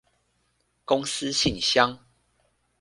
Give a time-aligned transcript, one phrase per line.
[0.83, 1.99] 公司信箱